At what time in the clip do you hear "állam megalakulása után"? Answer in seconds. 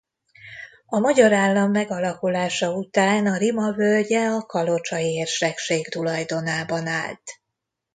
1.33-3.25